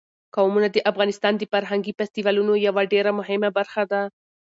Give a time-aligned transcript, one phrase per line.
[0.35, 4.01] قومونه د افغانستان د فرهنګي فستیوالونو یوه ډېره مهمه برخه ده.